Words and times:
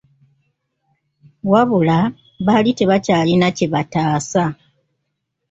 Wabula, 1.51 1.97
baali 2.45 2.71
tebakyalina 2.79 3.47
kye 3.57 3.67
bataasa! 3.73 4.45